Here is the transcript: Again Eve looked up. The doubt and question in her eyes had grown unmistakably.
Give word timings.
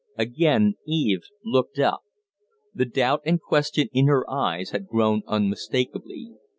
Again 0.17 0.77
Eve 0.87 1.25
looked 1.45 1.77
up. 1.77 2.01
The 2.73 2.85
doubt 2.85 3.21
and 3.23 3.39
question 3.39 3.87
in 3.93 4.07
her 4.07 4.27
eyes 4.27 4.71
had 4.71 4.87
grown 4.87 5.21
unmistakably. 5.27 6.31